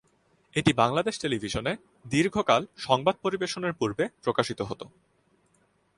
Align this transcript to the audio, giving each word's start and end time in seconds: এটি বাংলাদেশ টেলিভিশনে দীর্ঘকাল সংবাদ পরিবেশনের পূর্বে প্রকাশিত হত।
এটি 0.53 0.71
বাংলাদেশ 0.73 1.15
টেলিভিশনে 1.19 1.73
দীর্ঘকাল 2.05 2.61
সংবাদ 2.77 3.15
পরিবেশনের 3.21 3.73
পূর্বে 3.73 4.03
প্রকাশিত 4.23 4.59
হত। 4.61 4.81